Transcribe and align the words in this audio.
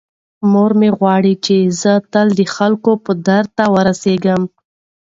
مور 0.51 0.71
مې 0.79 0.89
غواړي 0.97 1.33
چې 1.45 1.55
زه 1.81 1.93
تل 2.13 2.27
د 2.39 2.41
خلکو 2.55 2.91
په 3.05 3.11
درد 3.27 3.53
ورسیږم. 3.75 4.41